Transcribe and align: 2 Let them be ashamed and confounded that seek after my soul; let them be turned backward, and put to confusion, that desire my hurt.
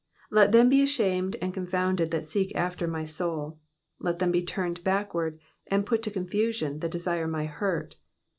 2 0.31 0.35
Let 0.35 0.51
them 0.51 0.67
be 0.67 0.81
ashamed 0.81 1.35
and 1.43 1.53
confounded 1.53 2.09
that 2.09 2.25
seek 2.25 2.51
after 2.55 2.87
my 2.87 3.03
soul; 3.03 3.59
let 3.99 4.17
them 4.17 4.31
be 4.31 4.41
turned 4.43 4.83
backward, 4.83 5.39
and 5.67 5.85
put 5.85 6.01
to 6.01 6.09
confusion, 6.09 6.79
that 6.79 6.89
desire 6.89 7.27
my 7.27 7.45
hurt. 7.45 7.97